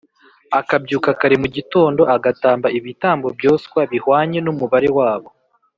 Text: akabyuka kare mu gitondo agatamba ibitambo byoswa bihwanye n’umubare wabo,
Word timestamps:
akabyuka 0.59 1.09
kare 1.19 1.35
mu 1.43 1.47
gitondo 1.55 2.01
agatamba 2.15 2.67
ibitambo 2.77 3.27
byoswa 3.37 3.79
bihwanye 3.91 4.37
n’umubare 4.41 4.89
wabo, 4.99 5.29